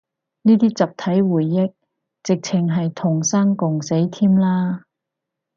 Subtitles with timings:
[0.41, 1.73] 呢啲集體回憶，
[2.23, 4.85] 直程係同生共死添啦